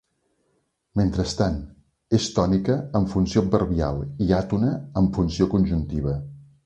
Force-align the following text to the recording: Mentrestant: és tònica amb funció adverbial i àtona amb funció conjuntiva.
Mentrestant: 1.01 1.59
és 2.19 2.25
tònica 2.37 2.77
amb 3.01 3.11
funció 3.13 3.43
adverbial 3.47 4.01
i 4.29 4.33
àtona 4.39 4.73
amb 5.03 5.21
funció 5.21 5.49
conjuntiva. 5.53 6.17